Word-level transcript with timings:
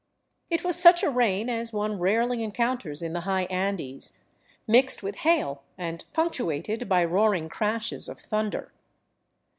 It 0.49 0.63
was 0.63 0.77
such 0.77 1.03
a 1.03 1.11
rain 1.11 1.47
as 1.47 1.71
one 1.71 1.99
rarely 1.99 2.41
encounters 2.41 3.03
in 3.03 3.13
the 3.13 3.19
high 3.19 3.43
Andes, 3.51 4.17
mixed 4.65 5.03
with 5.03 5.17
hail 5.17 5.61
and 5.77 6.05
punctuated 6.11 6.89
by 6.89 7.05
roaring 7.05 7.49
crashes 7.49 8.09
of 8.09 8.19
thunder. 8.19 8.73